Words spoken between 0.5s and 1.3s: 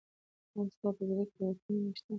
آیا ستا په زړه